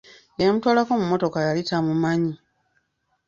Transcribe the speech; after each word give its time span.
Eyamutwalako 0.39 0.91
mu 0.99 1.05
mmotoka 1.05 1.39
yali 1.47 1.61
tamumanyi. 1.69 2.33